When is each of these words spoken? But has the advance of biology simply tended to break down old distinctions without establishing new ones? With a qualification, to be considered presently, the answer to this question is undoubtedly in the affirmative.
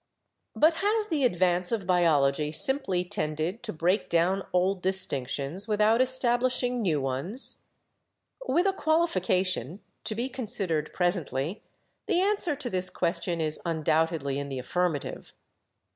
But 0.55 0.77
has 0.81 1.09
the 1.09 1.23
advance 1.25 1.71
of 1.71 1.85
biology 1.85 2.51
simply 2.51 3.05
tended 3.05 3.61
to 3.61 3.71
break 3.71 4.09
down 4.09 4.41
old 4.51 4.81
distinctions 4.81 5.67
without 5.67 6.01
establishing 6.01 6.81
new 6.81 6.99
ones? 6.99 7.65
With 8.47 8.65
a 8.65 8.73
qualification, 8.73 9.79
to 10.05 10.15
be 10.15 10.27
considered 10.27 10.91
presently, 10.91 11.61
the 12.07 12.19
answer 12.19 12.55
to 12.55 12.69
this 12.71 12.89
question 12.89 13.39
is 13.39 13.61
undoubtedly 13.63 14.39
in 14.39 14.49
the 14.49 14.57
affirmative. 14.57 15.33